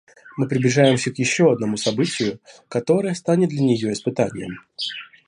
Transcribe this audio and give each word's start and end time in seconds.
Мы 0.35 0.47
приближаемся 0.47 1.11
к 1.11 1.19
еще 1.19 1.51
одному 1.51 1.77
событию, 1.77 2.39
которое 2.69 3.13
станет 3.13 3.49
для 3.49 3.61
нее 3.61 3.93
испытанием. 3.93 4.57